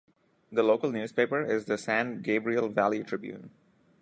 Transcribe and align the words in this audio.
The 0.51 0.63
local 0.63 0.89
newspaper 0.91 1.45
is 1.45 1.65
the 1.65 1.77
"San 1.77 2.23
Gabriel 2.23 2.69
Valley 2.69 3.03
Tribune". 3.03 3.51